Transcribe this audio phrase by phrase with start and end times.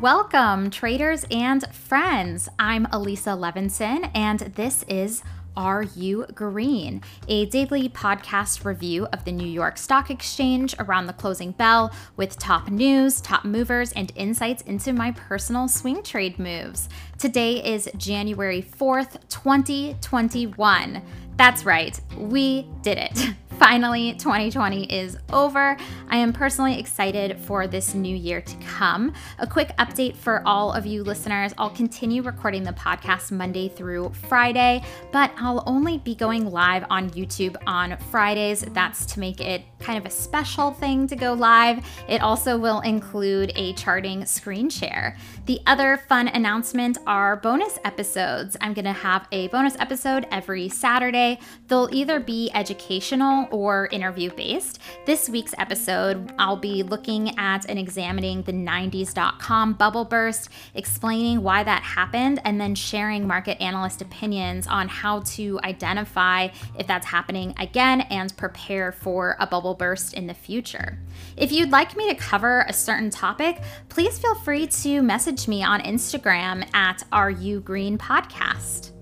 [0.00, 2.50] Welcome, traders and friends.
[2.58, 5.22] I'm Elisa Levinson, and this is
[5.56, 11.14] Are You Green, a daily podcast review of the New York Stock Exchange around the
[11.14, 16.90] closing bell with top news, top movers, and insights into my personal swing trade moves.
[17.16, 21.00] Today is January 4th, 2021.
[21.38, 23.30] That's right, we did it.
[23.58, 25.78] Finally, 2020 is over.
[26.08, 29.14] I am personally excited for this new year to come.
[29.38, 34.12] A quick update for all of you listeners I'll continue recording the podcast Monday through
[34.28, 38.60] Friday, but I'll only be going live on YouTube on Fridays.
[38.60, 41.84] That's to make it kind of a special thing to go live.
[42.08, 45.16] It also will include a charting screen share.
[45.46, 48.56] The other fun announcement are bonus episodes.
[48.60, 51.38] I'm going to have a bonus episode every Saturday.
[51.68, 54.80] They'll either be educational or interview based.
[55.04, 61.62] This week's episode, I'll be looking at and examining the 90s.com bubble burst, explaining why
[61.62, 67.54] that happened, and then sharing market analyst opinions on how to identify if that's happening
[67.58, 70.98] again and prepare for a bubble burst in the future.
[71.36, 75.62] If you'd like me to cover a certain topic, please feel free to message me
[75.62, 78.95] on Instagram at Are Green Podcast.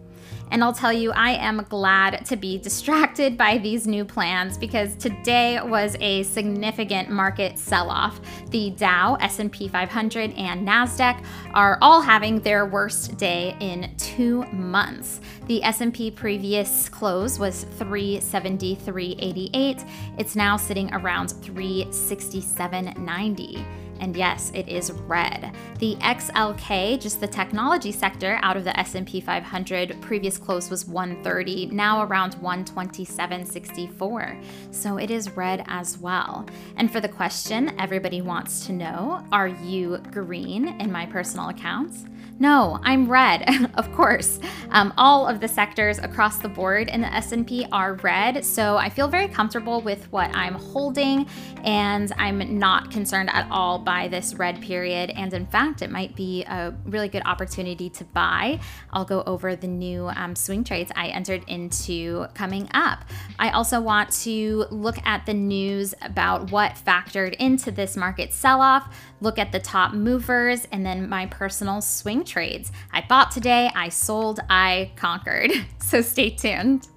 [0.55, 4.94] And I'll tell you, I am glad to be distracted by these new plans because
[4.94, 8.20] today was a significant market sell-off.
[8.50, 15.20] The Dow, S&P 500, and Nasdaq are all having their worst day in 2 months.
[15.47, 19.88] The S&P previous close was 373.88.
[20.19, 23.64] It's now sitting around 367.90.
[24.00, 25.53] And yes, it is red.
[25.78, 31.67] The XLK, just the technology sector out of the S&P 500, previous close was 130,
[31.67, 34.45] now around 127.64.
[34.70, 36.47] So it is red as well.
[36.77, 42.05] And for the question everybody wants to know, are you green in my personal accounts?
[42.39, 44.41] No, I'm red, of course.
[44.71, 48.88] Um, all of the sectors across the board in the S&P are red, so I
[48.88, 51.26] feel very comfortable with what I'm holding,
[51.62, 55.11] and I'm not concerned at all by this red period.
[55.11, 58.61] And in fact, it might be a really good opportunity to buy.
[58.93, 63.05] I'll go over the new um, swing trades I entered into coming up.
[63.39, 68.97] I also want to look at the news about what factored into this market sell-off,
[69.21, 72.73] look at the top movers, and then my personal swing trades.
[72.93, 75.50] I bought today, I sold, I conquered.
[75.84, 76.89] So stay tuned.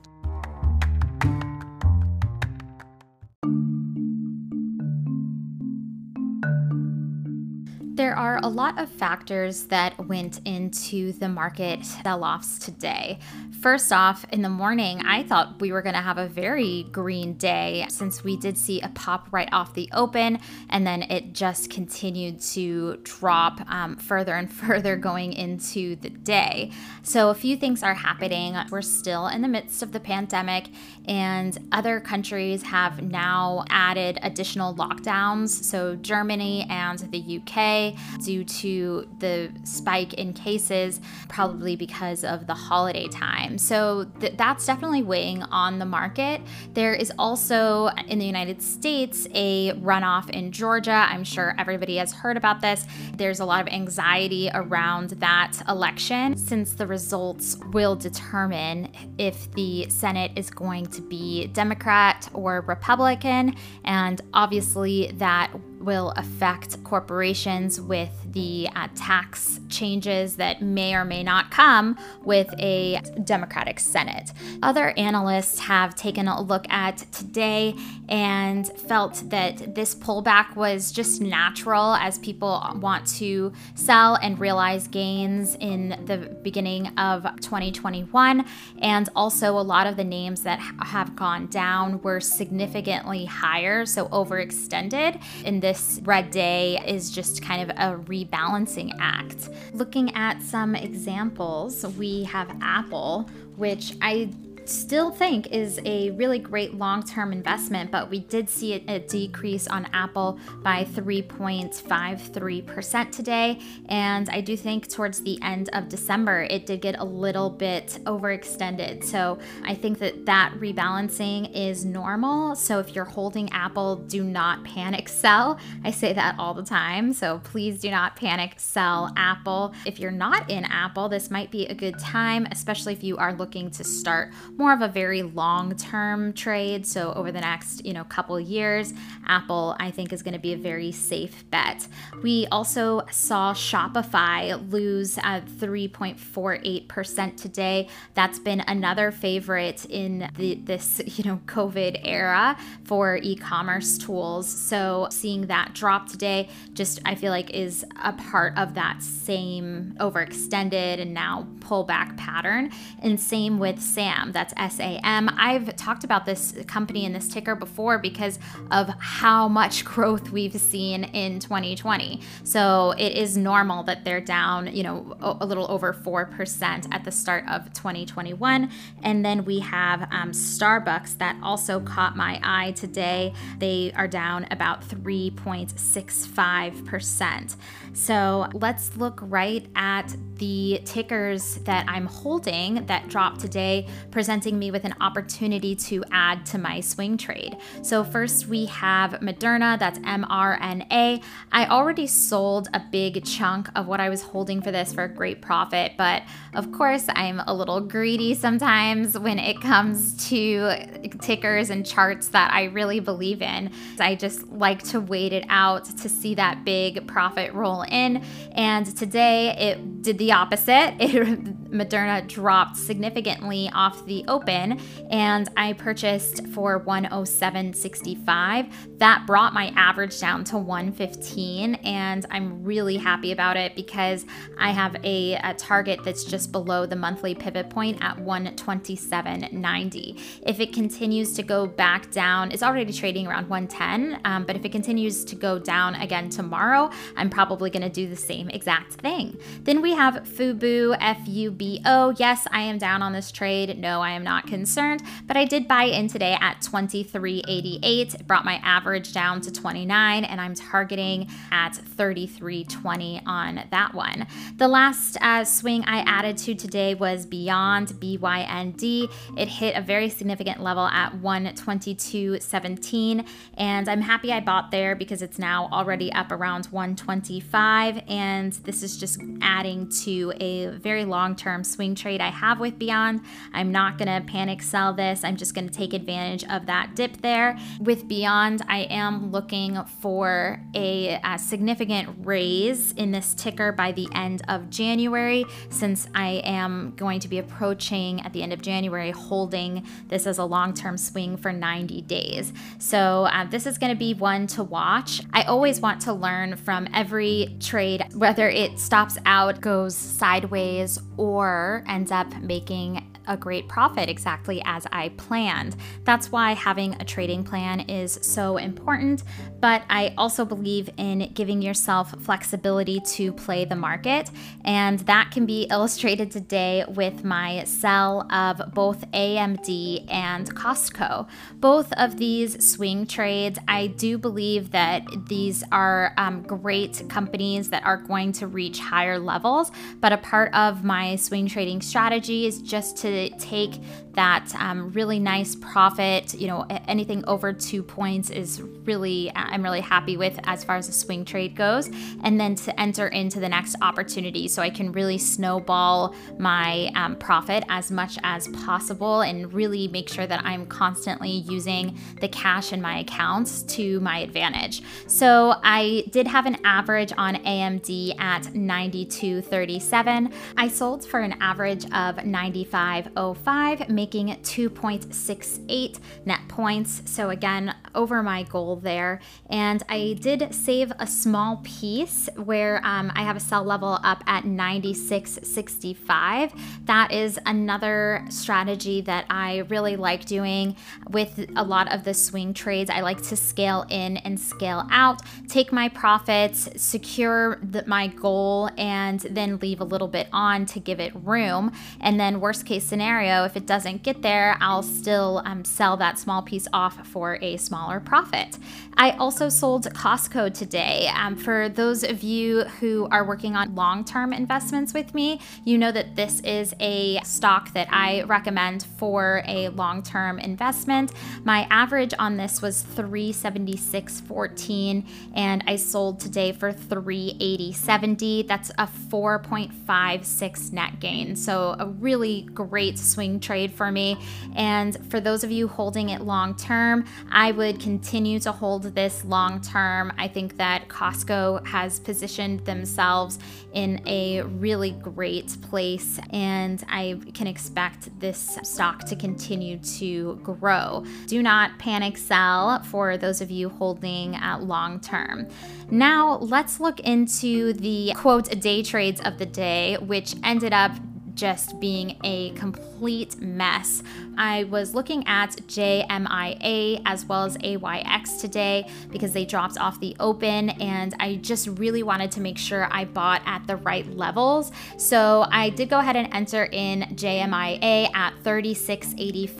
[8.08, 13.20] There are a lot of factors that went into the market sell offs today.
[13.60, 17.34] First off, in the morning, I thought we were going to have a very green
[17.34, 21.70] day since we did see a pop right off the open, and then it just
[21.70, 26.72] continued to drop um, further and further going into the day.
[27.04, 28.56] So, a few things are happening.
[28.70, 30.70] We're still in the midst of the pandemic,
[31.06, 35.50] and other countries have now added additional lockdowns.
[35.50, 42.54] So, Germany and the UK, due to the spike in cases, probably because of the
[42.54, 43.58] holiday time.
[43.58, 46.42] So th- that's definitely weighing on the market.
[46.74, 51.06] There is also in the United States a runoff in Georgia.
[51.10, 52.86] I'm sure everybody has heard about this.
[53.16, 59.90] There's a lot of anxiety around that election since the results will determine if the
[59.90, 63.56] Senate is going to be Democrat or Republican.
[63.84, 65.52] And obviously, that
[65.88, 72.54] will affect corporations with the uh, tax changes that may or may not come with
[72.60, 74.34] a Democratic Senate.
[74.62, 77.74] Other analysts have taken a look at today
[78.10, 84.90] and felt that this pullback was just natural as people want to sell and realize
[84.90, 88.46] gains in the beginning of 2021.
[88.80, 94.10] And also, a lot of the names that have gone down were significantly higher, so
[94.10, 95.24] overextended.
[95.46, 99.50] In this red day is just kind of a rebalancing act.
[99.74, 104.30] Looking at some examples, we have Apple, which I
[104.70, 109.00] still think is a really great long term investment, but we did see a, a
[109.00, 113.60] decrease on Apple by 3.53% today.
[113.90, 118.00] And I do think towards the end of December, it did get a little bit
[118.04, 119.04] overextended.
[119.04, 122.56] So I think that that rebalancing is normal.
[122.56, 125.60] So if you're holding Apple, do not panic sell.
[125.84, 127.12] I say that all the time.
[127.14, 129.74] So please do not panic sell Apple.
[129.86, 133.34] If you're not in Apple, this might be a good time, especially if you are
[133.34, 136.86] looking to start more of a very long term trade.
[136.86, 138.94] So over the next, you know, couple years,
[139.26, 141.88] Apple, I think, is going to be a very safe bet.
[142.24, 147.88] We also saw Shopify lose at 3.48% today.
[148.14, 154.48] That's been another favorite in the, this, you know, COVID era for e-commerce tools.
[154.48, 159.96] So seeing that drop today just I feel like is a part of that same
[160.00, 162.72] overextended and now pullback pattern.
[163.02, 165.30] And same with SAM, that's S A M.
[165.38, 168.40] I've talked about this company and this ticker before because
[168.72, 172.22] of how much growth we've seen in 2020.
[172.44, 177.12] So it is normal that they're down, you know, a little over 4% at the
[177.12, 178.70] start of 2021.
[179.04, 183.34] And then we have um, Starbucks that also caught my eye today.
[183.58, 187.56] They are down about 3.65%.
[187.94, 193.88] So let's look right at the tickers that I'm holding that dropped today,
[194.38, 197.58] presenting me with an opportunity to add to my swing trade.
[197.82, 201.24] So, first we have Moderna, that's mRNA.
[201.52, 205.10] I already sold a big chunk of what I was holding for this for a
[205.10, 206.22] great profit, but
[206.54, 210.86] of course, I'm a little greedy sometimes when it comes to
[211.20, 213.72] tickers and charts that I really believe in.
[214.00, 218.24] I just like to wait it out to see that big profit roll in.
[218.52, 220.96] And today it did the opposite.
[221.08, 224.80] It, Moderna dropped significantly off the open,
[225.10, 229.00] and I purchased for 107.65.
[229.00, 234.26] That brought my average down to 115, and I'm really happy about it because
[234.58, 240.22] I have a, a target that's just below the monthly pivot point at 127.90.
[240.46, 244.66] If it continues to go back down, it's already trading around 110, um, but if
[244.66, 248.94] it continues to go down again tomorrow, I'm probably going to do the same exact
[248.94, 249.38] thing.
[249.64, 252.14] Then we have Fubo, F U B O.
[252.18, 253.78] Yes, I am down on this trade.
[253.78, 258.16] No, I am not concerned, but I did buy in today at 23.88.
[258.16, 264.28] It brought my average down to 29, and I'm targeting at 33.20 on that one.
[264.58, 269.10] The last uh, swing I added to today was Beyond BYND.
[269.38, 275.22] It hit a very significant level at 122.17, and I'm happy I bought there because
[275.22, 281.36] it's now already up around 125, and this is just adding to a very long
[281.36, 283.22] term swing trade I have with Beyond.
[283.54, 285.24] I'm not going to panic sell this.
[285.24, 287.58] I'm just going to take advantage of that dip there.
[287.80, 294.08] With Beyond, I am looking for a, a significant raise in this ticker by the
[294.14, 299.12] end of January, since I am going to be approaching at the end of January
[299.12, 302.54] holding this as a long term swing for 90 days.
[302.80, 305.22] So, uh, this is going to be one to watch.
[305.34, 311.84] I always want to learn from every trade, whether it stops out, goes sideways, or
[311.90, 315.76] ends up making a great profit exactly as I planned.
[316.04, 319.24] That's why having a trading plan is so important,
[319.60, 324.30] but I also believe in giving yourself flexibility to play the market,
[324.64, 331.28] and that can be illustrated today with my sell of both AMD and Costco.
[331.56, 337.84] Both of these swing trades, I do believe that these are um, great companies that
[337.84, 342.62] are going to reach higher levels, but a part of my swing trading strategy is
[342.62, 343.08] just to
[343.40, 343.74] take
[344.18, 346.34] that um, really nice profit.
[346.34, 350.88] You know, anything over two points is really, I'm really happy with as far as
[350.88, 351.88] the swing trade goes.
[352.24, 357.16] And then to enter into the next opportunity so I can really snowball my um,
[357.18, 362.74] profit as much as possible and really make sure that I'm constantly using the cash
[362.74, 364.82] in my accounts to my advantage.
[365.06, 370.34] So I did have an average on AMD at 92.37.
[370.58, 377.02] I sold for an average of 95.05, making 2.68 net points.
[377.06, 379.20] So again, over my goal there.
[379.50, 384.24] And I did save a small piece where um, I have a sell level up
[384.28, 386.52] at 96.65.
[386.86, 390.76] That is another strategy that I really like doing
[391.10, 392.90] with a lot of the swing trades.
[392.90, 398.70] I like to scale in and scale out, take my profits, secure the, my goal,
[398.78, 401.72] and then leave a little bit on to give it room.
[402.00, 406.20] And then, worst case scenario, if it doesn't get there, I'll still um, sell that
[406.20, 408.58] small piece off for a smaller profit.
[409.00, 411.10] I also sold Costco today.
[411.14, 415.78] Um, for those of you who are working on long term investments with me, you
[415.78, 421.12] know that this is a stock that I recommend for a long term investment.
[421.44, 428.48] My average on this was 376.14 and I sold today for 380.70.
[428.48, 431.36] That's a 4.56 net gain.
[431.36, 434.18] So, a really great swing trade for me.
[434.56, 439.24] And for those of you holding it long term, I would continue to hold this
[439.24, 440.12] long term.
[440.18, 443.40] I think that Costco has positioned themselves
[443.74, 451.06] in a really great place, and I can expect this stock to continue to grow.
[451.28, 455.48] Do not panic sell for those of you holding at long term.
[455.92, 460.92] Now, let's look into the quote day trades of the day, which ended up
[461.38, 464.04] just being a complete mess.
[464.38, 470.16] I was looking at JMIA as well as AYX today because they dropped off the
[470.20, 474.72] open, and I just really wanted to make sure I bought at the right levels.
[474.98, 479.58] So I did go ahead and enter in JMIA at 36.85.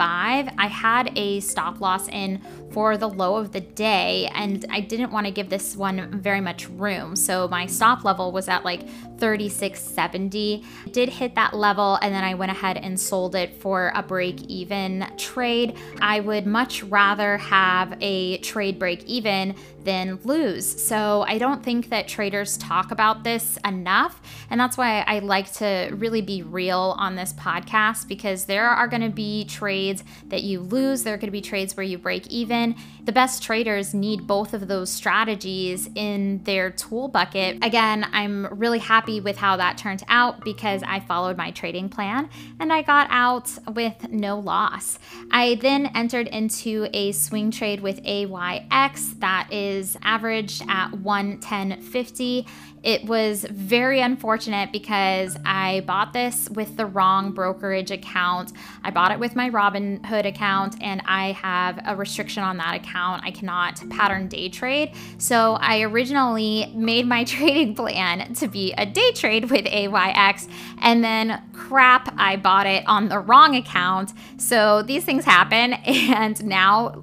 [0.58, 5.12] I had a stop loss in for the low of the day, and I didn't
[5.12, 7.16] want to give this one very much room.
[7.16, 10.64] So my stop level was at like 36.70.
[10.92, 14.42] Did hit that level, and then I went ahead and sold it for a break
[14.44, 15.78] even trade.
[16.02, 19.56] I would much rather have a trade break even
[19.88, 20.84] than lose.
[20.86, 24.22] So I don't think that traders talk about this enough.
[24.50, 28.90] And that's why I like to really be real on this podcast because there are
[28.90, 31.98] going to be trades that you lose, there are going to be trades where you
[31.98, 32.76] break even.
[33.06, 37.64] The best traders need both of those strategies in their tool bucket.
[37.64, 42.30] Again, I'm really happy with how that turned out because I followed my trading plan
[42.60, 45.00] and I got out with no loss.
[45.32, 52.46] I then entered into a swing trade with AYX that is averaged at 110.50
[52.88, 58.54] it was very unfortunate because I bought this with the wrong brokerage account.
[58.82, 63.24] I bought it with my Robinhood account, and I have a restriction on that account.
[63.26, 64.94] I cannot pattern day trade.
[65.18, 70.48] So I originally made my trading plan to be a day trade with AYX,
[70.80, 74.14] and then crap, I bought it on the wrong account.
[74.38, 77.02] So these things happen, and now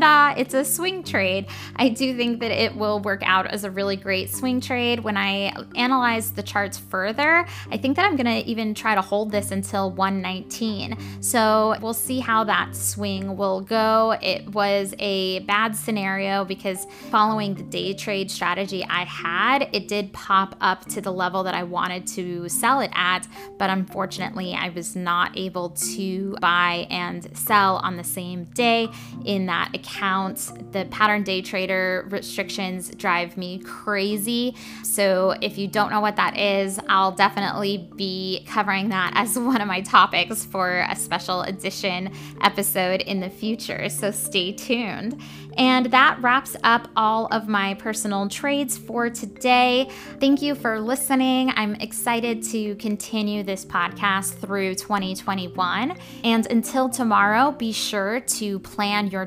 [0.00, 1.46] ta-da, it's a swing trade.
[1.76, 5.00] I do think that it will work out as a really great swing trade.
[5.00, 9.30] When I analyze the charts further, I think that I'm gonna even try to hold
[9.30, 11.22] this until 119.
[11.22, 14.16] So we'll see how that swing will go.
[14.20, 20.12] It was a bad scenario because following the day trade strategy I had, it did
[20.12, 24.70] pop up to the level that I wanted to sell it at, but unfortunately I
[24.70, 28.88] was not able to buy and sell on the same day
[29.24, 30.52] in that accounts.
[30.72, 34.56] The pattern day trader restrictions drive me crazy.
[34.82, 39.60] So if you don't know what that is, I'll definitely be covering that as one
[39.60, 43.88] of my topics for a special edition episode in the future.
[43.88, 45.20] So stay tuned.
[45.56, 49.88] And that wraps up all of my personal trades for today.
[50.18, 51.52] Thank you for listening.
[51.54, 55.96] I'm excited to continue this podcast through 2021.
[56.24, 59.26] And until tomorrow, be sure to plan your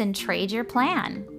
[0.00, 1.35] and trade your plan.